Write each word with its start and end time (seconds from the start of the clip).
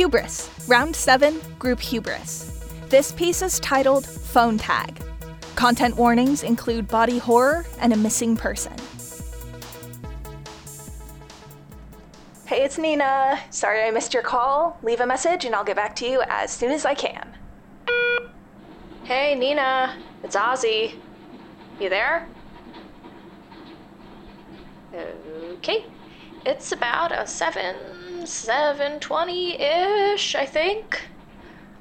Hubris, 0.00 0.48
Round 0.66 0.96
7, 0.96 1.38
Group 1.58 1.78
Hubris. 1.78 2.64
This 2.88 3.12
piece 3.12 3.42
is 3.42 3.60
titled 3.60 4.06
Phone 4.06 4.56
Tag. 4.56 4.98
Content 5.56 5.94
warnings 5.94 6.42
include 6.42 6.88
body 6.88 7.18
horror 7.18 7.66
and 7.80 7.92
a 7.92 7.96
missing 7.98 8.34
person. 8.34 8.72
Hey, 12.46 12.64
it's 12.64 12.78
Nina. 12.78 13.40
Sorry 13.50 13.82
I 13.82 13.90
missed 13.90 14.14
your 14.14 14.22
call. 14.22 14.78
Leave 14.82 15.00
a 15.00 15.06
message 15.06 15.44
and 15.44 15.54
I'll 15.54 15.64
get 15.64 15.76
back 15.76 15.94
to 15.96 16.06
you 16.06 16.22
as 16.30 16.50
soon 16.50 16.70
as 16.70 16.86
I 16.86 16.94
can. 16.94 17.36
Hey, 19.04 19.34
Nina. 19.34 19.98
It's 20.24 20.34
Ozzy. 20.34 20.94
You 21.78 21.90
there? 21.90 22.26
Okay. 24.94 25.84
It's 26.46 26.72
about 26.72 27.12
a 27.12 27.26
7, 27.26 27.76
7.20-ish, 28.22 30.34
I 30.34 30.46
think. 30.46 31.08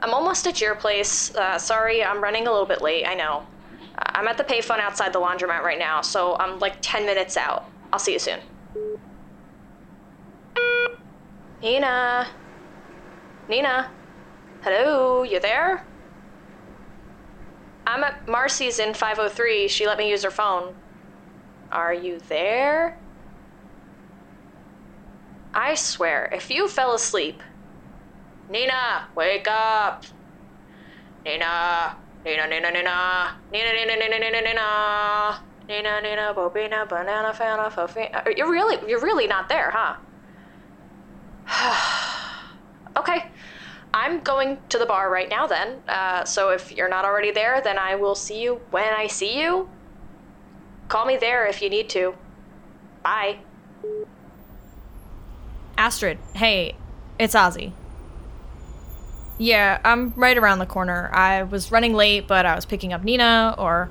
I'm 0.01 0.13
almost 0.13 0.47
at 0.47 0.61
your 0.61 0.75
place. 0.75 1.33
Uh, 1.35 1.57
sorry, 1.57 2.03
I'm 2.03 2.21
running 2.21 2.47
a 2.47 2.51
little 2.51 2.65
bit 2.65 2.81
late, 2.81 3.05
I 3.05 3.15
know. 3.15 3.43
Uh, 3.97 4.01
I'm 4.05 4.27
at 4.27 4.37
the 4.37 4.43
payphone 4.43 4.79
outside 4.79 5.13
the 5.13 5.19
laundromat 5.19 5.63
right 5.63 5.79
now, 5.79 6.01
so 6.01 6.35
I'm 6.39 6.59
like 6.59 6.77
10 6.81 7.05
minutes 7.05 7.37
out. 7.37 7.65
I'll 7.91 7.99
see 7.99 8.13
you 8.13 8.19
soon. 8.19 8.39
Nina? 11.61 12.27
Nina? 13.49 13.91
Hello, 14.61 15.23
you 15.23 15.39
there? 15.39 15.83
I'm 17.87 18.03
at 18.03 18.27
Marcy's 18.27 18.77
in 18.77 18.93
503. 18.93 19.67
She 19.67 19.87
let 19.87 19.97
me 19.97 20.09
use 20.09 20.23
her 20.23 20.29
phone. 20.29 20.75
Are 21.71 21.93
you 21.93 22.19
there? 22.29 22.98
I 25.53 25.75
swear, 25.75 26.29
if 26.31 26.51
you 26.51 26.67
fell 26.67 26.93
asleep. 26.93 27.41
Nina, 28.49 29.07
wake 29.15 29.47
up! 29.47 30.05
Nina, 31.25 31.95
Nina, 32.25 32.47
Nina, 32.47 32.71
Nina, 32.71 33.35
Nina, 33.51 33.73
Nina, 33.73 33.95
Nina, 33.95 34.19
Nina, 34.19 34.41
Nina, 34.41 35.39
Nina, 35.67 36.01
Nina, 36.01 36.33
Bobina, 36.35 36.87
Banana, 36.87 37.33
Fana, 37.33 37.71
Fofina. 37.71 38.35
You're 38.37 38.51
really, 38.51 38.77
you're 38.89 39.01
really 39.01 39.27
not 39.27 39.49
there, 39.49 39.71
huh? 39.71 39.95
okay, 42.97 43.25
I'm 43.93 44.21
going 44.21 44.57
to 44.69 44.77
the 44.77 44.85
bar 44.85 45.09
right 45.09 45.29
now 45.29 45.47
then. 45.47 45.81
Uh, 45.87 46.23
so 46.25 46.49
if 46.49 46.71
you're 46.71 46.89
not 46.89 47.05
already 47.05 47.31
there, 47.31 47.61
then 47.61 47.77
I 47.77 47.95
will 47.95 48.15
see 48.15 48.41
you 48.41 48.61
when 48.71 48.93
I 48.93 49.07
see 49.07 49.39
you. 49.39 49.69
Call 50.87 51.05
me 51.05 51.17
there 51.17 51.45
if 51.47 51.61
you 51.61 51.69
need 51.69 51.89
to. 51.89 52.15
Bye. 53.03 53.39
Astrid, 55.79 56.17
hey, 56.35 56.75
it's 57.17 57.33
Ozzy. 57.33 57.71
Yeah, 59.37 59.79
I'm 59.85 60.13
right 60.17 60.37
around 60.37 60.59
the 60.59 60.65
corner. 60.65 61.09
I 61.13 61.43
was 61.43 61.71
running 61.71 61.93
late, 61.93 62.27
but 62.27 62.45
I 62.45 62.53
was 62.53 62.65
picking 62.65 62.91
up 62.91 63.01
Nina, 63.01 63.55
or 63.57 63.89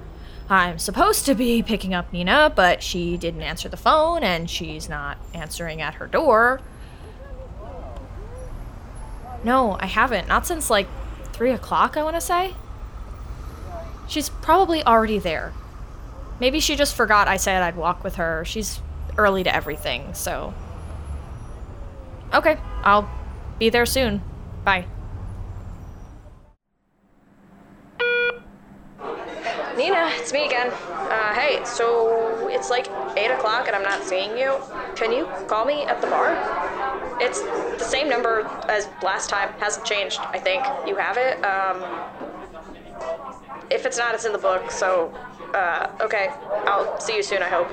I'm 0.51 0.79
supposed 0.79 1.25
to 1.25 1.35
be 1.35 1.63
picking 1.63 1.95
up 1.95 2.13
Nina, 2.13 2.53
but 2.55 2.83
she 2.83 3.17
didn't 3.17 3.41
answer 3.41 3.71
the 3.71 3.79
phone 3.79 4.23
and 4.23 4.51
she's 4.51 4.91
not 4.91 5.17
answering 5.33 5.81
at 5.81 5.95
her 5.95 6.07
door. 6.07 6.61
No, 9.43 9.79
I 9.81 9.87
haven't. 9.87 10.29
Not 10.29 10.47
since 10.47 10.69
like 10.69 10.89
3 11.33 11.53
o'clock, 11.53 11.97
I 11.97 12.03
want 12.03 12.17
to 12.17 12.21
say. 12.21 12.53
She's 14.07 14.29
probably 14.29 14.85
already 14.85 15.19
there. 15.19 15.55
Maybe 16.39 16.61
she 16.61 16.77
just 16.77 16.95
forgot 16.95 17.29
I 17.29 17.39
said 17.39 17.63
I'd 17.63 17.77
walk 17.77 18.05
with 18.05 18.17
her. 18.17 18.45
She's 18.45 18.83
early 19.17 19.43
to 19.45 19.55
everything, 19.55 20.13
so 20.13 20.53
Okay, 22.33 22.59
I'll 22.83 23.09
be 23.59 23.71
there 23.71 23.87
soon. 23.87 24.23
Bye. 24.65 24.87
Nina, 29.77 30.11
it's 30.15 30.33
me 30.33 30.45
again. 30.45 30.71
Uh, 30.91 31.35
hey, 31.35 31.65
so 31.65 32.49
it's 32.49 32.69
like 32.69 32.89
8 33.17 33.31
o'clock 33.31 33.69
and 33.69 33.77
I'm 33.77 33.83
not 33.83 34.03
seeing 34.03 34.37
you. 34.37 34.57
Can 34.97 35.13
you 35.13 35.27
call 35.47 35.65
me 35.65 35.85
at 35.85 36.01
the 36.01 36.09
bar? 36.09 36.37
It's 37.21 37.41
the 37.43 37.85
same 37.85 38.09
number 38.09 38.43
as 38.69 38.89
last 39.03 39.31
time, 39.31 39.51
hasn't 39.61 39.87
changed, 39.87 40.19
I 40.21 40.39
think. 40.39 40.65
You 40.87 40.97
have 40.97 41.17
it? 41.17 41.43
Um, 41.45 41.85
if 43.71 43.87
it's 43.87 43.97
not, 43.97 44.15
it's 44.15 44.25
in 44.25 44.33
the 44.33 44.39
book, 44.39 44.71
so, 44.71 45.15
uh, 45.55 45.91
okay. 46.01 46.31
I'll 46.67 46.99
see 47.01 47.15
you 47.17 47.23
soon, 47.23 47.43
I 47.43 47.49
hope. 47.49 47.69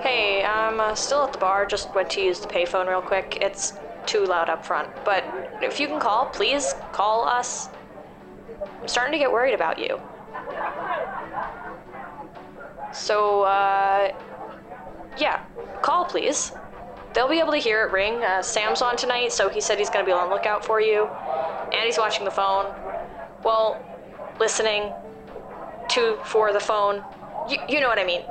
Hey, 0.00 0.44
I'm 0.44 0.78
uh, 0.78 0.94
still 0.94 1.24
at 1.24 1.32
the 1.32 1.40
bar. 1.40 1.66
Just 1.66 1.92
went 1.92 2.10
to 2.10 2.20
use 2.20 2.38
the 2.38 2.46
payphone 2.46 2.86
real 2.88 3.02
quick. 3.02 3.38
It's 3.40 3.72
too 4.06 4.24
loud 4.24 4.48
up 4.48 4.64
front. 4.64 4.88
But 5.04 5.24
if 5.60 5.80
you 5.80 5.88
can 5.88 5.98
call, 5.98 6.26
please 6.26 6.72
call 6.92 7.26
us. 7.26 7.68
I'm 8.80 8.86
starting 8.86 9.12
to 9.12 9.18
get 9.18 9.32
worried 9.32 9.54
about 9.54 9.76
you. 9.78 10.00
So, 12.92 13.42
uh, 13.42 14.14
yeah, 15.18 15.44
call 15.82 16.04
please. 16.04 16.52
They'll 17.12 17.28
be 17.28 17.40
able 17.40 17.52
to 17.52 17.58
hear 17.58 17.84
it 17.84 17.92
ring. 17.92 18.22
Uh, 18.22 18.40
Sam's 18.40 18.82
on 18.82 18.96
tonight, 18.96 19.32
so 19.32 19.48
he 19.48 19.60
said 19.60 19.78
he's 19.78 19.90
to 19.90 20.04
be 20.04 20.12
on 20.12 20.30
lookout 20.30 20.64
for 20.64 20.80
you. 20.80 21.06
And 21.72 21.84
he's 21.84 21.98
watching 21.98 22.24
the 22.24 22.30
phone. 22.30 22.72
Well, 23.42 23.84
listening 24.38 24.92
to 25.90 26.18
for 26.24 26.52
the 26.52 26.60
phone. 26.60 27.02
You, 27.48 27.58
you 27.68 27.80
know 27.80 27.88
what 27.88 27.98
I 27.98 28.04
mean. 28.04 28.22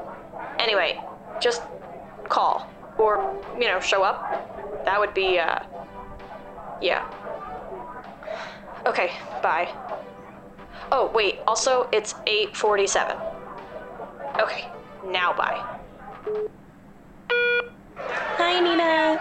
Anyway, 0.59 0.99
just 1.39 1.61
call 2.29 2.69
or 2.97 3.39
you 3.59 3.67
know 3.67 3.79
show 3.79 4.03
up 4.03 4.85
that 4.85 4.99
would 4.99 5.13
be 5.13 5.39
uh 5.39 5.59
yeah 6.81 7.05
okay 8.85 9.11
bye 9.41 9.67
oh 10.91 11.11
wait 11.13 11.39
also 11.47 11.89
it's 11.91 12.15
847 12.25 13.17
okay 14.39 14.69
now 15.05 15.33
bye 15.33 15.63
Hi 18.39 18.59
Nina, 18.59 19.19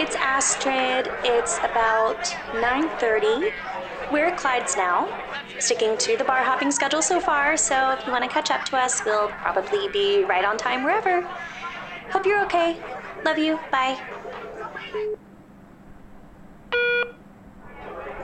it's 0.00 0.16
Astrid. 0.16 1.08
It's 1.24 1.58
about 1.58 2.24
9:30. 2.52 3.52
We're 4.10 4.26
at 4.26 4.36
Clyde's 4.36 4.76
now, 4.76 5.08
sticking 5.58 5.96
to 5.98 6.16
the 6.16 6.24
bar 6.24 6.42
hopping 6.42 6.70
schedule 6.70 7.02
so 7.02 7.20
far. 7.20 7.56
So 7.56 7.92
if 7.92 8.04
you 8.06 8.12
want 8.12 8.24
to 8.24 8.30
catch 8.30 8.50
up 8.50 8.64
to 8.66 8.76
us, 8.76 9.04
we'll 9.04 9.28
probably 9.28 9.88
be 9.88 10.24
right 10.24 10.44
on 10.44 10.56
time 10.58 10.82
wherever. 10.82 11.26
Hope 12.10 12.26
you're 12.26 12.44
okay. 12.44 12.76
Love 13.24 13.38
you. 13.38 13.58
Bye. 13.70 13.98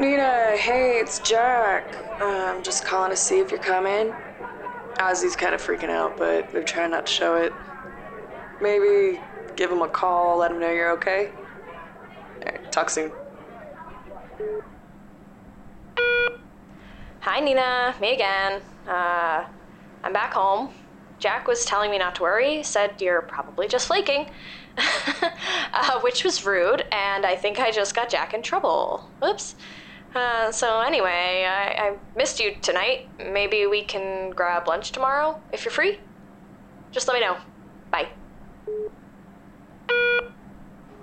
Nina, 0.00 0.56
hey, 0.56 0.98
it's 1.00 1.18
Jack. 1.20 1.94
Uh, 2.20 2.24
I'm 2.24 2.62
just 2.62 2.84
calling 2.84 3.10
to 3.10 3.16
see 3.16 3.38
if 3.38 3.50
you're 3.50 3.60
coming. 3.60 4.12
Ozzy's 4.98 5.36
kind 5.36 5.54
of 5.54 5.60
freaking 5.60 5.90
out, 5.90 6.16
but 6.16 6.50
they're 6.52 6.62
trying 6.62 6.90
not 6.90 7.06
to 7.06 7.12
show 7.12 7.36
it. 7.36 7.52
Maybe 8.60 9.20
give 9.56 9.70
him 9.70 9.82
a 9.82 9.88
call, 9.88 10.38
let 10.38 10.50
him 10.50 10.60
know 10.60 10.70
you're 10.70 10.92
okay. 10.92 11.30
Alright, 12.38 12.72
talk 12.72 12.90
soon. 12.90 13.12
hi 17.22 17.38
nina 17.38 17.94
me 18.00 18.14
again 18.14 18.60
uh 18.88 19.44
i'm 20.02 20.12
back 20.12 20.34
home 20.34 20.70
jack 21.22 21.46
was 21.46 21.64
telling 21.64 21.88
me 21.88 21.98
not 21.98 22.16
to 22.16 22.22
worry 22.22 22.64
said 22.64 23.00
you're 23.00 23.22
probably 23.22 23.68
just 23.68 23.86
flaking 23.86 24.26
uh, 25.72 26.00
which 26.00 26.24
was 26.24 26.44
rude 26.44 26.84
and 26.90 27.24
i 27.24 27.36
think 27.36 27.60
i 27.60 27.70
just 27.70 27.94
got 27.94 28.08
jack 28.08 28.34
in 28.34 28.42
trouble 28.42 29.08
whoops 29.20 29.54
uh, 30.16 30.50
so 30.50 30.80
anyway 30.80 31.46
I, 31.48 31.90
I 31.90 31.96
missed 32.16 32.40
you 32.40 32.56
tonight 32.60 33.08
maybe 33.18 33.66
we 33.66 33.82
can 33.82 34.30
grab 34.30 34.66
lunch 34.66 34.90
tomorrow 34.90 35.40
if 35.52 35.64
you're 35.64 35.72
free 35.72 36.00
just 36.90 37.06
let 37.06 37.14
me 37.14 37.20
know 37.20 37.36
bye 37.92 38.08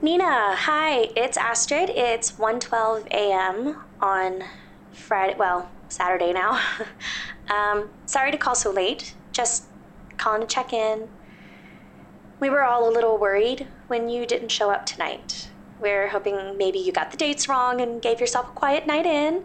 Nina, 0.01 0.55
hi. 0.55 1.09
It's 1.17 1.35
Astrid. 1.35 1.89
It's 1.89 2.31
1:12 2.37 3.07
a.m. 3.11 3.75
on 3.99 4.45
Friday, 4.93 5.35
well, 5.37 5.69
Saturday 5.89 6.31
now. 6.31 6.61
um, 7.49 7.89
sorry 8.05 8.31
to 8.31 8.37
call 8.37 8.55
so 8.55 8.71
late. 8.71 9.13
Just 9.33 9.65
calling 10.19 10.41
to 10.41 10.47
check 10.47 10.71
in. 10.73 11.09
We 12.39 12.49
were 12.49 12.63
all 12.63 12.87
a 12.87 12.91
little 12.91 13.17
worried 13.17 13.67
when 13.87 14.07
you 14.07 14.25
didn't 14.25 14.49
show 14.49 14.69
up 14.69 14.85
tonight. 14.85 15.49
We're 15.81 16.09
hoping 16.09 16.57
maybe 16.57 16.79
you 16.79 16.91
got 16.91 17.11
the 17.11 17.17
dates 17.17 17.49
wrong 17.49 17.81
and 17.81 18.01
gave 18.01 18.19
yourself 18.19 18.49
a 18.49 18.51
quiet 18.51 18.85
night 18.85 19.05
in. 19.05 19.43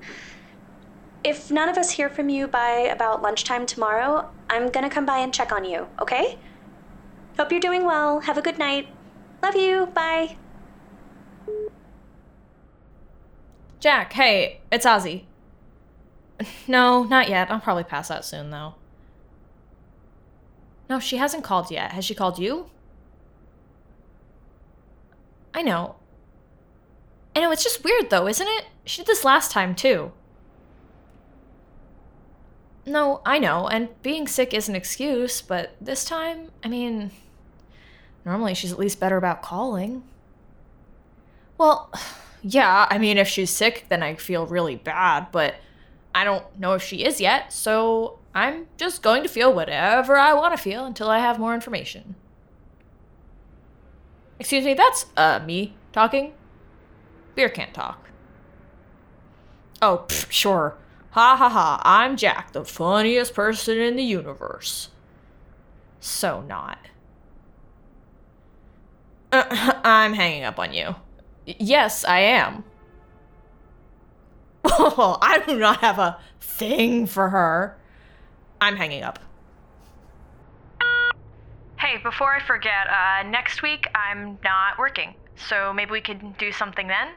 If 1.25 1.51
none 1.51 1.69
of 1.69 1.79
us 1.79 1.93
hear 1.93 2.11
from 2.11 2.29
you 2.29 2.47
by 2.47 2.71
about 2.71 3.23
lunchtime 3.23 3.65
tomorrow, 3.67 4.31
I'm 4.51 4.69
gonna 4.71 4.91
come 4.91 5.07
by 5.07 5.19
and 5.19 5.33
check 5.33 5.53
on 5.53 5.65
you, 5.65 5.87
okay? 6.01 6.39
Hope 7.39 7.51
you're 7.51 7.61
doing 7.61 7.85
well. 7.85 8.21
Have 8.21 8.37
a 8.37 8.43
good 8.43 8.59
night. 8.59 8.89
Love 9.43 9.57
you. 9.57 9.87
Bye. 9.87 10.37
Jack, 13.81 14.13
hey, 14.13 14.61
it's 14.71 14.87
Ozzy. 14.87 15.25
No, 16.67 17.05
not 17.05 17.29
yet. 17.29 17.51
I'll 17.51 17.61
probably 17.61 17.85
pass 17.85 18.11
out 18.11 18.25
soon, 18.25 18.51
though. 18.51 18.75
No, 20.89 21.01
she 21.01 21.17
hasn't 21.17 21.45
called 21.45 21.71
yet. 21.71 21.93
Has 21.93 22.05
she 22.05 22.15
called 22.15 22.39
you? 22.39 22.71
I 25.55 25.63
know. 25.63 25.97
I 27.37 27.41
know, 27.41 27.51
it's 27.51 27.65
just 27.65 27.85
weird 27.85 28.11
though, 28.11 28.29
isn't 28.29 28.47
it? 28.47 28.67
She 28.85 29.03
did 29.03 29.07
this 29.07 29.25
last 29.25 29.51
time 29.51 29.75
too. 29.75 30.13
No, 32.87 33.23
I 33.25 33.39
know, 33.39 33.67
and 33.67 33.89
being 34.03 34.29
sick 34.29 34.53
is 34.53 34.69
an 34.69 34.77
excuse, 34.77 35.41
but 35.41 35.75
this 35.81 36.05
time, 36.05 36.51
I 36.63 36.69
mean, 36.69 37.13
normally 38.27 38.55
she's 38.55 38.73
at 38.73 38.79
least 38.79 39.01
better 39.01 39.17
about 39.17 39.43
calling. 39.43 40.05
Well, 41.57 41.91
yeah, 42.43 42.87
I 42.91 42.99
mean, 42.99 43.17
if 43.17 43.27
she's 43.27 43.51
sick, 43.51 43.87
then 43.89 44.03
I 44.03 44.17
feel 44.17 44.47
really 44.47 44.77
bad, 44.77 45.29
but 45.33 45.55
I 46.15 46.25
don't 46.25 46.45
know 46.59 46.75
if 46.75 46.83
she 46.83 47.05
is 47.05 47.21
yet, 47.21 47.53
so 47.53 48.19
I'm 48.35 48.67
just 48.77 49.03
going 49.03 49.23
to 49.23 49.29
feel 49.29 49.53
whatever 49.53 50.17
I 50.17 50.35
want 50.35 50.55
to 50.57 50.63
feel 50.63 50.85
until 50.85 51.09
I 51.09 51.19
have 51.19 51.39
more 51.39 51.55
information. 51.55 52.17
Excuse 54.41 54.65
me, 54.65 54.75
that's, 54.75 55.07
uh, 55.17 55.41
me 55.47 55.77
talking? 55.93 56.33
Beer 57.37 57.49
can't 57.49 57.73
talk. 57.73 58.09
Oh, 59.81 60.05
pff, 60.09 60.31
sure. 60.31 60.77
Ha 61.11 61.37
ha 61.37 61.49
ha, 61.49 61.81
I'm 61.85 62.17
Jack, 62.17 62.53
the 62.53 62.65
funniest 62.65 63.35
person 63.35 63.79
in 63.79 63.95
the 63.95 64.03
universe. 64.03 64.89
So 66.01 66.43
not. 66.43 66.79
Uh, 69.31 69.45
I'm 69.85 70.15
hanging 70.15 70.43
up 70.43 70.59
on 70.59 70.73
you. 70.73 70.97
Yes, 71.47 72.05
I 72.05 72.21
am. 72.21 72.65
Oh, 74.65 75.19
I 75.23 75.39
do 75.39 75.59
not 75.59 75.79
have 75.79 76.01
a 76.01 76.19
thing 76.41 77.07
for 77.07 77.29
her. 77.29 77.79
I'm 78.61 78.77
hanging 78.77 79.03
up. 79.03 79.19
Hey, 81.79 81.99
before 81.99 82.35
I 82.35 82.41
forget, 82.41 82.89
uh, 82.89 83.23
next 83.29 83.63
week 83.63 83.87
I'm 83.95 84.39
not 84.43 84.79
working, 84.79 85.15
so 85.37 85.73
maybe 85.73 85.91
we 85.93 86.01
could 86.01 86.37
do 86.39 86.51
something 86.51 86.87
then? 86.89 87.09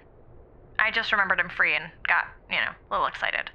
I 0.80 0.92
just 0.92 1.12
remembered 1.12 1.40
I'm 1.40 1.50
free 1.50 1.76
and 1.76 1.92
got, 2.08 2.26
you 2.50 2.58
know, 2.58 2.72
a 2.92 2.94
little 2.94 3.08
excited. 3.08 3.52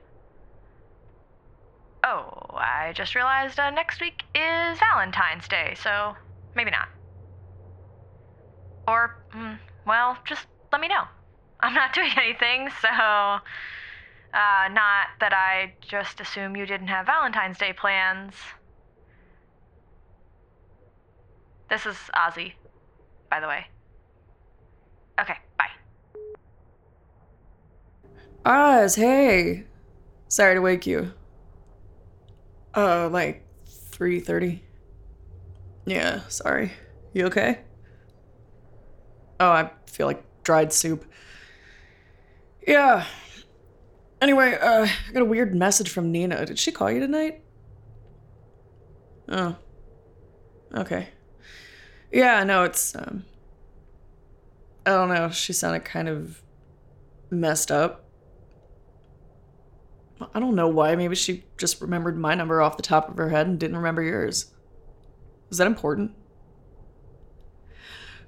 Oh, 2.05 2.31
I 2.52 2.93
just 2.94 3.14
realized 3.17 3.58
uh, 3.58 3.70
next 3.70 4.00
week 4.00 4.23
is 4.34 4.79
Valentine's 4.93 5.49
Day, 5.49 5.75
so 5.76 6.17
maybe 6.55 6.70
not. 6.70 6.88
Or, 8.87 9.12
mm, 9.34 9.58
well, 9.87 10.19
just 10.26 10.46
let 10.73 10.81
me 10.81 10.88
know. 10.88 11.05
I'm 11.61 11.75
not 11.75 11.93
doing 11.94 12.12
anything, 12.17 12.70
so. 12.81 13.40
Uh, 14.32 14.69
not 14.73 15.08
that 15.20 15.32
I 15.34 15.75
just 15.81 16.20
assume 16.20 16.56
you 16.56 16.64
didn't 16.64 16.88
have 16.88 17.06
Valentine's 17.06 17.58
Day 17.58 17.73
plans. 17.73 18.34
This 21.69 21.84
is 21.84 21.96
Ozzy, 22.14 22.52
by 23.31 23.40
the 23.40 23.46
way. 23.46 23.67
Okay, 25.20 25.37
bye. 25.58 25.69
Oz, 28.44 28.94
hey. 28.94 29.64
Sorry 30.29 30.55
to 30.55 30.61
wake 30.61 30.87
you. 30.87 31.12
Uh, 32.75 33.08
like 33.11 33.44
3:30. 33.90 34.61
Yeah, 35.84 36.20
sorry. 36.29 36.73
You 37.12 37.26
okay? 37.26 37.61
Oh, 39.38 39.50
I 39.50 39.70
feel 39.87 40.06
like 40.06 40.25
dried 40.43 40.73
soup. 40.73 41.05
Yeah. 42.67 43.05
Anyway, 44.22 44.54
uh, 44.54 44.86
I 44.86 45.12
got 45.12 45.22
a 45.22 45.24
weird 45.24 45.52
message 45.52 45.90
from 45.90 46.12
Nina. 46.12 46.46
Did 46.46 46.56
she 46.56 46.70
call 46.70 46.88
you 46.88 47.00
tonight? 47.00 47.42
Oh. 49.28 49.56
Okay. 50.72 51.08
Yeah, 52.12 52.44
no, 52.44 52.62
it's 52.62 52.94
um 52.94 53.24
I 54.86 54.90
don't 54.90 55.08
know, 55.08 55.28
she 55.30 55.52
sounded 55.52 55.84
kind 55.84 56.08
of 56.08 56.40
messed 57.30 57.72
up. 57.72 58.04
I 60.32 60.38
don't 60.38 60.54
know 60.54 60.69
why. 60.69 60.94
Maybe 60.94 61.16
she 61.16 61.44
just 61.58 61.80
remembered 61.80 62.16
my 62.16 62.36
number 62.36 62.62
off 62.62 62.76
the 62.76 62.82
top 62.84 63.08
of 63.08 63.16
her 63.16 63.30
head 63.30 63.48
and 63.48 63.58
didn't 63.58 63.76
remember 63.76 64.02
yours. 64.02 64.52
Is 65.50 65.58
that 65.58 65.66
important? 65.66 66.12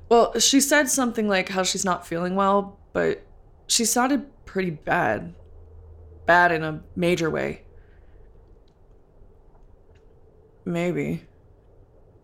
Well, 0.08 0.40
she 0.40 0.60
said 0.60 0.90
something 0.90 1.28
like 1.28 1.50
how 1.50 1.62
she's 1.62 1.84
not 1.84 2.04
feeling 2.04 2.34
well, 2.34 2.80
but 2.92 3.24
she 3.68 3.84
sounded 3.84 4.26
pretty 4.44 4.70
bad. 4.70 5.34
Bad 6.26 6.52
in 6.52 6.62
a 6.62 6.82
major 6.96 7.30
way. 7.30 7.62
Maybe. 10.64 11.24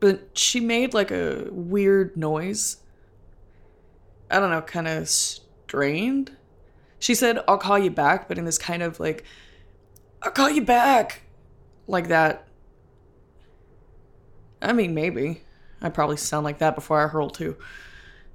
But 0.01 0.39
she 0.39 0.61
made 0.61 0.95
like 0.95 1.11
a 1.11 1.49
weird 1.51 2.17
noise. 2.17 2.79
I 4.31 4.39
don't 4.39 4.51
know, 4.51 4.63
kind 4.63 4.89
of 4.89 5.09
strained. 5.09 6.37
She 6.99 7.15
said, 7.15 7.39
I'll 7.49 7.59
call 7.59 7.79
you 7.79 7.91
back, 7.91 8.29
but 8.29 8.39
in 8.39 8.45
this 8.45 8.59
kind 8.59 8.83
of 8.83 9.01
like, 9.01 9.25
I'll 10.23 10.31
call 10.31 10.51
you 10.51 10.63
back. 10.63 11.23
Like 11.87 12.09
that. 12.09 12.47
I 14.63 14.73
mean, 14.73 14.95
maybe. 14.95 15.43
I 15.83 15.89
probably 15.89 16.17
sound 16.17 16.45
like 16.45 16.59
that 16.59 16.75
before 16.75 17.03
I 17.03 17.09
hurl 17.09 17.31
too. 17.31 17.57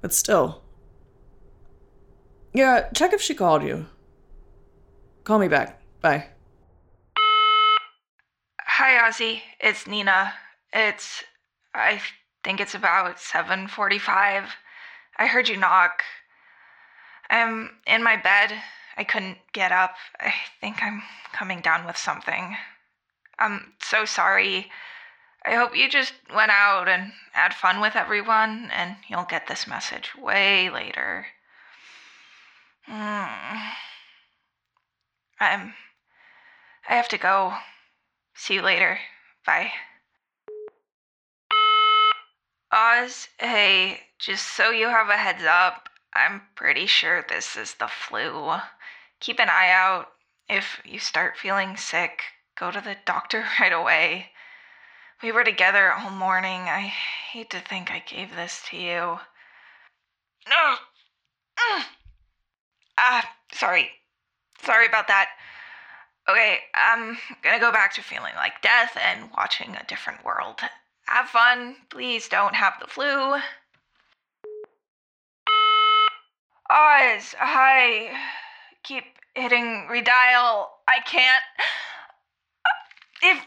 But 0.00 0.12
still. 0.12 0.62
Yeah, 2.52 2.88
check 2.94 3.12
if 3.12 3.20
she 3.20 3.34
called 3.34 3.62
you. 3.62 3.86
Call 5.26 5.40
me 5.40 5.48
back. 5.48 5.80
Bye. 6.00 6.28
Hi, 8.60 9.10
Ozzy. 9.10 9.40
It's 9.58 9.84
Nina. 9.84 10.32
It's. 10.72 11.24
I 11.74 12.00
think 12.44 12.60
it's 12.60 12.76
about 12.76 13.18
7:45. 13.18 14.50
I 15.16 15.26
heard 15.26 15.48
you 15.48 15.56
knock. 15.56 16.04
I'm 17.28 17.70
in 17.88 18.04
my 18.04 18.16
bed. 18.16 18.52
I 18.96 19.02
couldn't 19.02 19.38
get 19.52 19.72
up. 19.72 19.96
I 20.20 20.32
think 20.60 20.80
I'm 20.80 21.02
coming 21.32 21.60
down 21.60 21.86
with 21.86 21.96
something. 21.96 22.56
I'm 23.36 23.72
so 23.82 24.04
sorry. 24.04 24.70
I 25.44 25.56
hope 25.56 25.76
you 25.76 25.88
just 25.90 26.14
went 26.32 26.52
out 26.52 26.86
and 26.86 27.10
had 27.32 27.52
fun 27.52 27.80
with 27.80 27.96
everyone, 27.96 28.70
and 28.72 28.94
you'll 29.08 29.24
get 29.24 29.48
this 29.48 29.66
message 29.66 30.12
way 30.16 30.70
later. 30.70 31.26
Mm. 32.88 33.72
I'm. 35.40 35.74
I 36.88 36.94
have 36.94 37.08
to 37.08 37.18
go. 37.18 37.54
See 38.34 38.54
you 38.54 38.62
later. 38.62 38.98
Bye. 39.44 39.72
Oz, 42.72 43.28
hey, 43.38 44.00
just 44.18 44.46
so 44.46 44.70
you 44.70 44.88
have 44.88 45.08
a 45.08 45.16
heads 45.16 45.44
up, 45.44 45.88
I'm 46.14 46.42
pretty 46.54 46.86
sure 46.86 47.22
this 47.22 47.56
is 47.56 47.74
the 47.74 47.88
flu. 47.88 48.54
Keep 49.20 49.38
an 49.38 49.48
eye 49.48 49.70
out. 49.70 50.12
If 50.48 50.80
you 50.84 50.98
start 50.98 51.36
feeling 51.36 51.76
sick, 51.76 52.22
go 52.58 52.70
to 52.70 52.80
the 52.80 52.96
doctor 53.04 53.44
right 53.60 53.72
away. 53.72 54.32
We 55.22 55.32
were 55.32 55.44
together 55.44 55.92
all 55.92 56.10
morning. 56.10 56.62
I 56.62 56.92
hate 57.32 57.50
to 57.50 57.60
think 57.60 57.90
I 57.90 58.00
gave 58.00 58.34
this 58.34 58.62
to 58.70 58.76
you. 58.76 59.18
No. 60.48 60.76
Ah, 62.98 63.34
sorry. 63.52 63.90
Sorry 64.62 64.86
about 64.86 65.08
that. 65.08 65.30
Okay, 66.28 66.58
I'm 66.74 67.18
gonna 67.42 67.60
go 67.60 67.70
back 67.70 67.94
to 67.94 68.02
feeling 68.02 68.34
like 68.36 68.60
death 68.62 68.96
and 69.00 69.30
watching 69.36 69.76
a 69.76 69.84
different 69.86 70.24
world. 70.24 70.60
Have 71.06 71.28
fun. 71.28 71.76
Please 71.88 72.28
don't 72.28 72.54
have 72.54 72.74
the 72.80 72.88
flu. 72.88 73.34
Oz, 76.68 77.36
hi. 77.38 78.10
Keep 78.82 79.04
hitting 79.34 79.86
redial. 79.88 80.66
I 80.88 80.98
can't. 81.04 81.44
If 83.22 83.38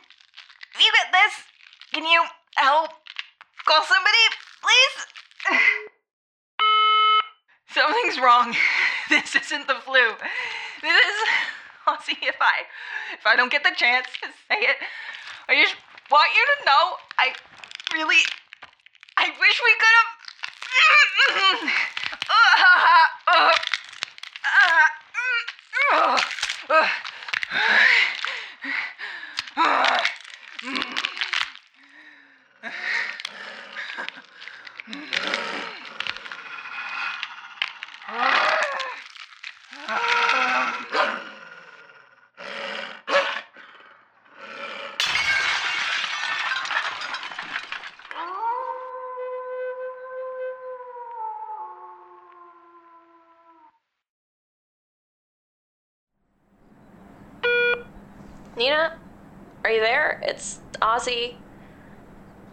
you 0.80 0.92
get 0.96 1.12
this, 1.12 1.34
can 1.92 2.06
you 2.06 2.24
help? 2.56 2.92
Call 3.66 3.84
somebody, 3.84 4.18
please? 4.62 5.06
Something's 7.72 8.20
wrong. 8.20 8.56
This 9.10 9.36
isn't 9.36 9.68
the 9.68 9.74
flu. 9.74 10.14
This 10.82 10.92
is. 10.92 11.18
I'll 11.88 12.02
see 12.02 12.18
if 12.22 12.36
I, 12.40 12.66
if 13.14 13.26
I 13.26 13.36
don't 13.36 13.52
get 13.52 13.64
the 13.64 13.74
chance 13.76 14.08
to 14.22 14.28
say 14.48 14.62
it. 14.62 14.78
I 15.48 15.56
just 15.56 15.76
want 16.12 16.30
you 16.36 16.46
to 16.46 16.66
know. 16.66 16.84
I 17.18 17.34
really. 17.94 18.22
I 19.18 19.30
wish 19.30 19.62
we 19.66 19.74
could 19.80 19.96
have. 20.00 20.10
Uh, 22.32 22.34
uh, 23.28 23.50
uh, 23.50 23.52
are 59.70 59.74
you 59.74 59.82
there? 59.82 60.20
It's 60.24 60.60
Ozzy. 60.82 61.36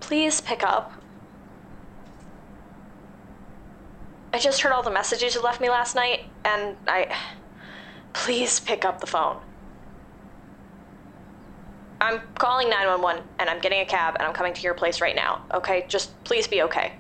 Please 0.01 0.41
pick 0.41 0.63
up. 0.63 0.93
I 4.35 4.39
just 4.39 4.61
heard 4.61 4.73
all 4.73 4.83
the 4.83 4.91
messages 4.91 5.35
you 5.35 5.41
left 5.41 5.61
me 5.61 5.71
last 5.71 5.95
night, 5.95 6.27
and 6.45 6.77
I. 6.87 7.17
Please 8.13 8.61
pick 8.61 8.85
up 8.85 9.01
the 9.01 9.07
phone. 9.07 9.39
I'm 12.01 12.21
calling 12.39 12.69
911 12.69 13.23
and 13.39 13.49
I'm 13.49 13.61
getting 13.61 13.81
a 13.81 13.85
cab 13.85 14.17
and 14.19 14.27
I'm 14.27 14.33
coming 14.33 14.55
to 14.55 14.63
your 14.63 14.73
place 14.75 15.01
right 15.01 15.15
now, 15.15 15.45
okay? 15.53 15.85
Just 15.87 16.23
please 16.25 16.47
be 16.47 16.63
okay. 16.63 16.95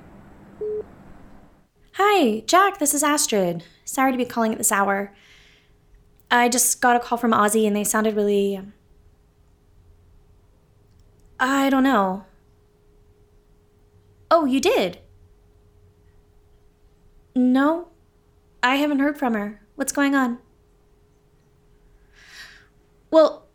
Hi, 1.94 2.40
Jack, 2.46 2.78
this 2.78 2.92
is 2.92 3.02
Astrid. 3.02 3.64
Sorry 3.84 4.12
to 4.12 4.18
be 4.18 4.26
calling 4.26 4.52
at 4.52 4.58
this 4.58 4.72
hour. 4.72 5.12
I 6.30 6.50
just 6.50 6.82
got 6.82 6.96
a 6.96 7.00
call 7.00 7.16
from 7.16 7.32
Ozzy 7.32 7.66
and 7.66 7.74
they 7.74 7.84
sounded 7.84 8.14
really. 8.14 8.60
I 11.48 11.70
don't 11.70 11.84
know. 11.84 12.24
Oh, 14.32 14.46
you 14.46 14.60
did? 14.60 14.98
No, 17.36 17.88
I 18.64 18.74
haven't 18.76 18.98
heard 18.98 19.16
from 19.16 19.34
her. 19.34 19.62
What's 19.76 19.92
going 19.92 20.16
on? 20.16 20.38
Well, 23.12 23.46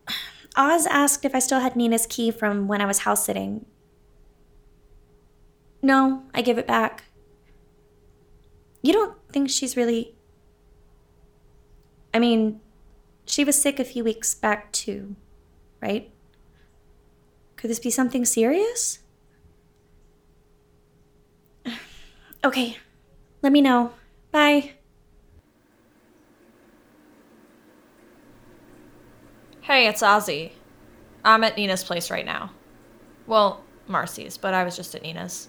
Oz 0.55 0.87
asked 0.87 1.25
if 1.25 1.35
I 1.35 1.39
still 1.39 1.59
had 1.59 1.75
Nina's 1.75 2.07
key 2.07 2.31
from 2.31 2.69
when 2.69 2.79
I 2.79 2.85
was 2.85 2.99
house 2.99 3.25
sitting. 3.25 3.65
No, 5.81 6.23
I 6.33 6.41
gave 6.41 6.57
it 6.57 6.67
back. 6.67 7.03
You 8.81 8.93
don't 8.93 9.17
think 9.33 9.49
she's 9.49 9.75
really. 9.75 10.15
I 12.13 12.19
mean, 12.19 12.61
she 13.25 13.43
was 13.43 13.61
sick 13.61 13.81
a 13.81 13.83
few 13.83 14.05
weeks 14.05 14.33
back 14.33 14.71
too, 14.71 15.17
right? 15.81 16.09
Could 17.61 17.69
this 17.69 17.79
be 17.79 17.91
something 17.91 18.25
serious? 18.25 18.97
Okay, 22.43 22.77
let 23.43 23.51
me 23.51 23.61
know. 23.61 23.93
Bye. 24.31 24.71
Hey, 29.61 29.85
it's 29.85 30.01
Ozzy. 30.01 30.53
I'm 31.23 31.43
at 31.43 31.55
Nina's 31.55 31.83
place 31.83 32.09
right 32.09 32.25
now. 32.25 32.51
Well, 33.27 33.63
Marcy's, 33.87 34.37
but 34.37 34.55
I 34.55 34.63
was 34.63 34.75
just 34.75 34.95
at 34.95 35.03
Nina's. 35.03 35.47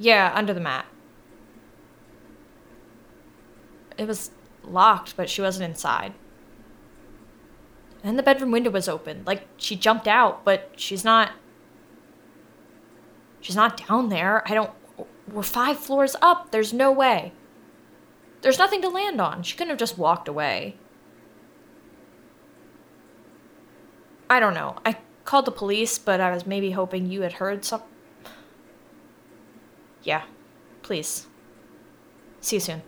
Yeah, 0.00 0.32
under 0.34 0.52
the 0.52 0.58
mat. 0.58 0.86
It 3.96 4.08
was 4.08 4.32
locked, 4.64 5.16
but 5.16 5.30
she 5.30 5.42
wasn't 5.42 5.70
inside. 5.70 6.12
And 8.06 8.16
the 8.16 8.22
bedroom 8.22 8.52
window 8.52 8.70
was 8.70 8.88
open. 8.88 9.24
Like, 9.26 9.48
she 9.56 9.74
jumped 9.74 10.06
out, 10.06 10.44
but 10.44 10.70
she's 10.76 11.04
not. 11.04 11.32
She's 13.40 13.56
not 13.56 13.84
down 13.88 14.10
there. 14.10 14.48
I 14.48 14.54
don't. 14.54 14.70
We're 15.30 15.42
five 15.42 15.76
floors 15.76 16.14
up. 16.22 16.52
There's 16.52 16.72
no 16.72 16.92
way. 16.92 17.32
There's 18.42 18.60
nothing 18.60 18.80
to 18.82 18.88
land 18.88 19.20
on. 19.20 19.42
She 19.42 19.56
couldn't 19.56 19.70
have 19.70 19.78
just 19.78 19.98
walked 19.98 20.28
away. 20.28 20.76
I 24.30 24.38
don't 24.38 24.54
know. 24.54 24.76
I 24.86 24.98
called 25.24 25.46
the 25.46 25.50
police, 25.50 25.98
but 25.98 26.20
I 26.20 26.30
was 26.30 26.46
maybe 26.46 26.70
hoping 26.70 27.06
you 27.06 27.22
had 27.22 27.32
heard 27.32 27.64
some. 27.64 27.82
Yeah, 30.04 30.22
please. 30.82 31.26
See 32.40 32.56
you 32.56 32.60
soon. 32.60 32.82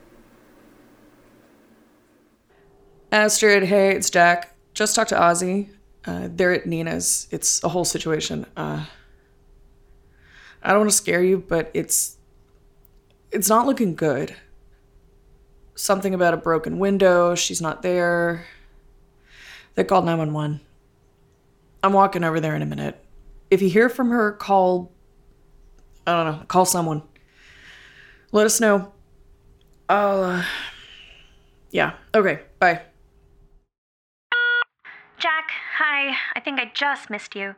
Astrid, 3.11 3.65
hey, 3.65 3.97
it's 3.97 4.11
Jack. 4.11 4.55
Just 4.79 4.95
talked 4.95 5.09
to 5.09 5.17
Ozzy. 5.17 5.71
Uh, 6.05 6.29
they're 6.31 6.53
at 6.53 6.65
Nina's. 6.65 7.27
It's 7.33 7.65
a 7.65 7.69
whole 7.69 7.85
situation. 7.85 8.47
Uh, 8.57 8.85
I 10.63 10.69
don't 10.69 10.79
want 10.79 10.91
to 10.93 10.97
scare 10.97 11.21
you, 11.21 11.39
but 11.39 11.69
it's 11.75 12.17
it's 13.33 13.49
not 13.49 13.67
looking 13.67 13.97
good. 13.97 14.37
Something 15.75 16.15
about 16.15 16.33
a 16.33 16.37
broken 16.37 16.79
window. 16.79 17.35
She's 17.35 17.61
not 17.61 17.83
there. 17.83 18.47
They 19.75 19.83
called 19.83 20.05
911. 20.05 20.61
I'm 21.83 21.93
walking 21.93 22.23
over 22.23 22.39
there 22.39 22.55
in 22.55 22.63
a 22.63 22.67
minute. 22.67 23.05
If 23.51 23.61
you 23.63 23.71
hear 23.71 23.89
from 23.89 24.11
her, 24.11 24.31
call. 24.31 24.93
I 26.07 26.13
don't 26.13 26.39
know. 26.39 26.45
Call 26.47 26.65
someone. 26.65 27.03
Let 28.31 28.47
us 28.47 28.61
know. 28.61 28.93
I'll. 29.89 30.23
Uh, 30.23 30.45
yeah. 31.73 31.95
Okay. 32.15 32.43
Bye. 32.61 32.83
Hi. 35.79 36.17
I 36.35 36.41
think 36.41 36.59
I 36.59 36.73
just 36.75 37.09
missed 37.09 37.37
you. 37.37 37.55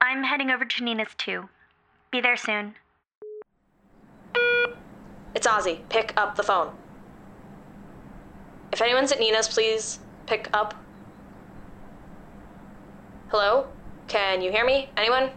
I'm 0.00 0.24
heading 0.24 0.50
over 0.50 0.64
to 0.64 0.82
Nina's 0.82 1.14
too. 1.16 1.48
Be 2.10 2.20
there 2.20 2.36
soon. 2.36 2.74
It's 5.32 5.46
Ozzy. 5.46 5.88
Pick 5.88 6.12
up 6.16 6.34
the 6.34 6.42
phone. 6.42 6.74
If 8.72 8.82
anyone's 8.82 9.12
at 9.12 9.20
Nina's, 9.20 9.46
please 9.46 10.00
pick 10.26 10.48
up. 10.52 10.74
Hello? 13.28 13.68
Can 14.08 14.42
you 14.42 14.50
hear 14.50 14.64
me? 14.64 14.90
Anyone? 14.96 15.30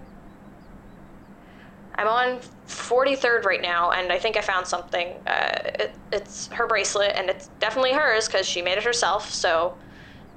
I'm 1.94 2.08
on 2.08 2.40
43rd 2.68 3.46
right 3.46 3.62
now, 3.62 3.92
and 3.92 4.12
I 4.12 4.18
think 4.18 4.36
I 4.36 4.42
found 4.42 4.66
something. 4.66 5.10
Uh, 5.28 5.60
it, 5.76 5.94
it's 6.12 6.48
her 6.48 6.66
bracelet, 6.66 7.12
and 7.14 7.30
it's 7.30 7.52
definitely 7.60 7.94
hers 7.94 8.26
because 8.26 8.48
she 8.48 8.64
made 8.64 8.80
it 8.80 8.84
herself, 8.84 9.30
so 9.30 9.76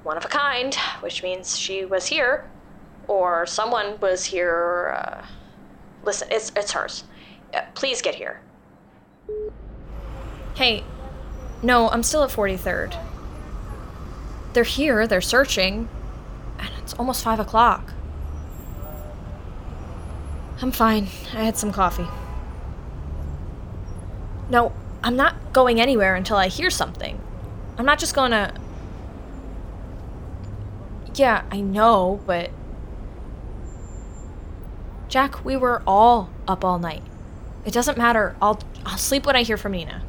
one 0.03 0.17
of 0.17 0.25
a 0.25 0.27
kind, 0.27 0.75
which 0.99 1.23
means 1.23 1.57
she 1.57 1.85
was 1.85 2.07
here, 2.07 2.49
or 3.07 3.45
someone 3.45 3.99
was 3.99 4.25
here. 4.25 4.95
Uh, 4.97 5.25
listen, 6.03 6.27
it's, 6.31 6.51
it's 6.55 6.71
hers. 6.71 7.03
Uh, 7.53 7.61
please 7.73 8.01
get 8.01 8.15
here. 8.15 8.41
Hey, 10.55 10.83
no, 11.61 11.89
I'm 11.89 12.03
still 12.03 12.23
at 12.23 12.29
43rd. 12.29 12.97
They're 14.53 14.63
here, 14.63 15.07
they're 15.07 15.21
searching, 15.21 15.89
and 16.59 16.69
it's 16.79 16.93
almost 16.93 17.23
5 17.23 17.39
o'clock. 17.39 17.93
I'm 20.61 20.71
fine. 20.71 21.07
I 21.33 21.43
had 21.43 21.57
some 21.57 21.73
coffee. 21.73 22.07
No, 24.49 24.71
I'm 25.03 25.15
not 25.15 25.51
going 25.51 25.81
anywhere 25.81 26.15
until 26.15 26.37
I 26.37 26.47
hear 26.47 26.69
something. 26.69 27.19
I'm 27.77 27.85
not 27.85 27.99
just 27.99 28.13
gonna. 28.13 28.53
Yeah, 31.15 31.43
I 31.51 31.61
know, 31.61 32.21
but. 32.25 32.49
Jack, 35.07 35.45
we 35.45 35.55
were 35.55 35.83
all 35.85 36.29
up 36.47 36.65
all 36.65 36.79
night. 36.79 37.03
It 37.65 37.73
doesn't 37.73 37.97
matter. 37.97 38.35
I'll 38.41 38.59
I'll 38.85 38.97
sleep 38.97 39.25
when 39.25 39.35
I 39.35 39.43
hear 39.43 39.57
from 39.57 39.73
Nina. 39.73 40.03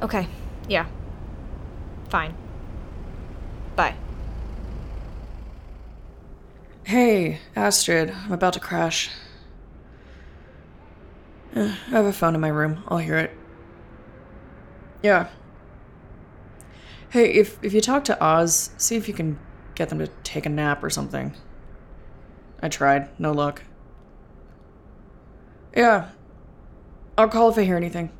Okay. 0.00 0.28
Yeah. 0.68 0.86
Fine. 2.08 2.34
Bye. 3.76 3.94
Hey, 6.84 7.40
Astrid. 7.56 8.10
I'm 8.10 8.32
about 8.32 8.52
to 8.54 8.60
crash. 8.60 9.10
Eh, 11.56 11.74
I 11.86 11.90
have 11.90 12.04
a 12.04 12.12
phone 12.12 12.34
in 12.34 12.40
my 12.40 12.48
room. 12.48 12.84
I'll 12.88 12.98
hear 12.98 13.16
it. 13.16 13.30
Yeah. 15.02 15.28
Hey, 17.14 17.30
if 17.34 17.62
if 17.62 17.72
you 17.72 17.80
talk 17.80 18.02
to 18.06 18.20
Oz, 18.20 18.70
see 18.76 18.96
if 18.96 19.06
you 19.06 19.14
can 19.14 19.38
get 19.76 19.88
them 19.88 20.00
to 20.00 20.08
take 20.24 20.46
a 20.46 20.48
nap 20.48 20.82
or 20.82 20.90
something. 20.90 21.32
I 22.60 22.68
tried. 22.68 23.08
No 23.20 23.30
luck. 23.30 23.62
Yeah. 25.76 26.08
I'll 27.16 27.28
call 27.28 27.50
if 27.50 27.56
I 27.56 27.62
hear 27.62 27.76
anything. 27.76 28.10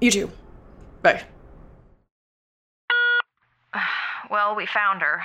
You 0.00 0.10
too. 0.10 0.30
Bye. 1.00 1.22
Well, 4.30 4.56
we 4.56 4.66
found 4.66 5.00
her. 5.02 5.22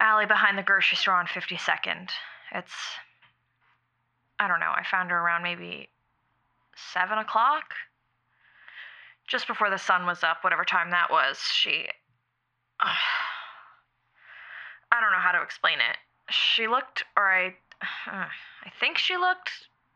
Alley 0.00 0.26
behind 0.26 0.58
the 0.58 0.62
grocery 0.62 0.98
store 0.98 1.14
on 1.14 1.26
52nd. 1.26 2.10
It's. 2.54 2.74
I 4.38 4.48
don't 4.48 4.60
know, 4.60 4.70
I 4.70 4.84
found 4.88 5.10
her 5.10 5.18
around 5.18 5.42
maybe 5.42 5.88
7 6.92 7.16
o'clock? 7.16 7.74
Just 9.28 9.46
before 9.46 9.70
the 9.70 9.78
sun 9.78 10.06
was 10.06 10.22
up, 10.22 10.38
whatever 10.42 10.64
time 10.64 10.90
that 10.90 11.10
was, 11.10 11.38
she. 11.40 11.86
I 12.80 12.96
don't 15.00 15.12
know 15.12 15.18
how 15.18 15.32
to 15.32 15.42
explain 15.42 15.78
it. 15.78 15.96
She 16.30 16.66
looked, 16.66 17.04
or 17.16 17.32
I. 17.32 17.54
I 18.06 18.28
think 18.78 18.98
she 18.98 19.16
looked. 19.16 19.50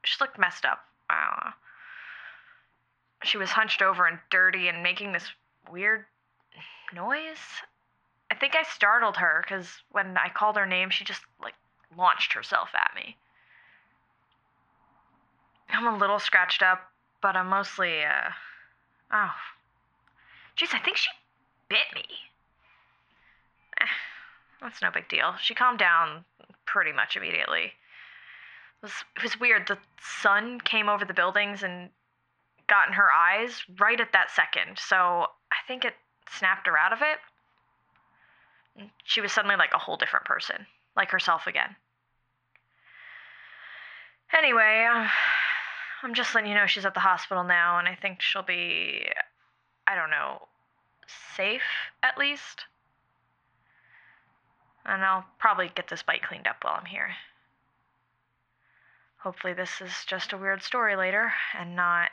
She 0.05 0.17
looked 0.21 0.39
messed 0.39 0.65
up. 0.65 0.81
I. 1.11 1.53
She 3.25 3.39
was 3.39 3.51
hunched 3.51 3.83
over 3.83 4.07
and 4.07 4.19
dirty 4.31 4.69
and 4.69 4.83
making 4.83 5.13
this 5.13 5.29
weird 5.71 6.05
noise. 6.95 7.39
I 8.31 8.35
think 8.35 8.55
I 8.55 8.63
startled 8.63 9.17
her 9.17 9.43
because 9.43 9.69
when 9.91 10.17
I 10.17 10.29
called 10.29 10.57
her 10.57 10.67
name, 10.67 10.91
she 10.91 11.05
just 11.05 11.23
like 11.43 11.55
launched 11.97 12.33
herself 12.33 12.71
at 12.75 12.95
me. 12.95 13.17
I'm 15.69 15.87
a 15.87 15.97
little 15.97 16.19
scratched 16.19 16.63
up, 16.63 16.91
but 17.21 17.37
I'm 17.37 17.49
mostly, 17.49 18.03
uh, 18.03 18.31
oh. 19.13 19.35
Jeez, 20.57 20.75
I 20.75 20.79
think 20.79 20.97
she 20.97 21.11
bit 21.69 21.87
me. 21.95 22.05
Eh, 23.81 23.87
that's 24.63 24.81
no 24.81 24.91
big 24.91 25.09
deal. 25.09 25.35
She 25.41 25.55
calmed 25.55 25.79
down 25.79 26.25
pretty 26.65 26.93
much 26.93 27.17
immediately. 27.17 27.65
It 27.65 28.83
was, 28.83 28.93
it 29.17 29.23
was 29.23 29.41
weird. 29.41 29.69
The 29.69 29.79
sun 30.01 30.61
came 30.61 30.89
over 30.89 31.05
the 31.05 31.15
buildings 31.15 31.63
and 31.63 31.91
got 32.69 32.89
in 32.89 32.95
her 32.95 33.11
eyes 33.11 33.63
right 33.79 34.01
at 34.01 34.13
that 34.13 34.31
second, 34.31 34.79
so 34.79 34.97
I 34.97 35.57
think 35.69 35.85
it 35.85 35.95
snapped 36.29 36.67
her 36.67 36.77
out 36.77 36.93
of 36.93 37.01
it. 37.03 38.89
She 39.05 39.21
was 39.21 39.33
suddenly 39.33 39.57
like 39.57 39.73
a 39.75 39.79
whole 39.79 39.97
different 39.97 40.27
person, 40.27 40.67
like 40.97 41.11
herself 41.11 41.47
again. 41.47 41.77
Anyway, 44.37 44.87
uh, 44.91 45.09
I'm 46.03 46.15
just 46.15 46.35
letting 46.35 46.51
you 46.51 46.57
know 46.57 46.67
she's 46.67 46.85
at 46.85 46.95
the 46.95 47.01
hospital 47.01 47.45
now, 47.45 47.79
and 47.79 47.89
I 47.89 47.95
think 47.95 48.21
she'll 48.21 48.43
be, 48.43 49.07
I 49.87 49.95
don't 49.95 50.11
know, 50.11 50.43
safe 51.37 51.63
at 52.03 52.19
least. 52.19 52.65
And 54.85 55.03
I'll 55.03 55.25
probably 55.39 55.71
get 55.75 55.89
this 55.89 56.03
bite 56.03 56.23
cleaned 56.23 56.47
up 56.47 56.57
while 56.63 56.77
I'm 56.79 56.87
here. 56.87 57.11
Hopefully, 59.19 59.55
this 59.55 59.81
is 59.81 60.05
just 60.07 60.33
a 60.33 60.37
weird 60.37 60.63
story 60.63 60.95
later 60.95 61.33
and 61.59 61.75
not. 61.75 62.11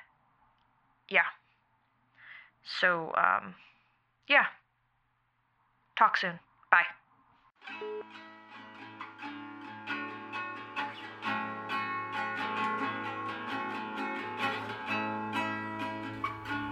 Yeah. 1.09 1.29
So, 2.79 3.13
um, 3.15 3.53
yeah. 4.27 4.45
Talk 5.95 6.17
soon. 6.17 6.39
Bye. 6.71 6.85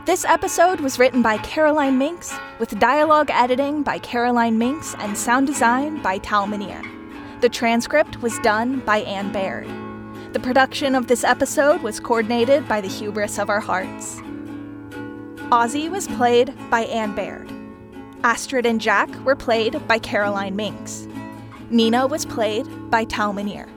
This 0.03 0.25
episode 0.25 0.79
was 0.79 0.97
written 0.97 1.21
by 1.21 1.37
Caroline 1.37 1.99
Mincks, 1.99 2.33
with 2.57 2.79
dialogue 2.79 3.29
editing 3.29 3.83
by 3.83 3.99
Caroline 3.99 4.57
Mincks 4.57 4.95
and 4.95 5.15
sound 5.15 5.45
design 5.45 6.01
by 6.01 6.17
Tal 6.17 6.47
Minear. 6.47 6.81
The 7.41 7.49
transcript 7.49 8.19
was 8.19 8.39
done 8.39 8.79
by 8.79 9.01
Anne 9.01 9.31
Baird. 9.31 9.67
The 10.33 10.39
production 10.39 10.95
of 10.95 11.05
this 11.05 11.23
episode 11.23 11.83
was 11.83 11.99
coordinated 11.99 12.67
by 12.67 12.81
the 12.81 12.87
hubris 12.87 13.37
of 13.37 13.51
our 13.51 13.59
hearts. 13.59 14.19
Ozzy 15.51 15.87
was 15.87 16.07
played 16.07 16.51
by 16.71 16.85
Anne 16.85 17.13
Baird. 17.13 17.51
Astrid 18.23 18.65
and 18.65 18.81
Jack 18.81 19.13
were 19.23 19.35
played 19.35 19.87
by 19.87 19.99
Caroline 19.99 20.55
Mincks. 20.55 21.07
Nina 21.69 22.07
was 22.07 22.25
played 22.25 22.65
by 22.89 23.03
Tal 23.03 23.33
Minear. 23.33 23.69